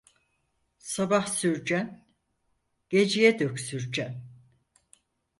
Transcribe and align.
Sabah 0.91 1.25
sürçen, 1.37 1.87
geceye 2.89 3.31
dek 3.39 3.55
sürçer. 3.65 4.11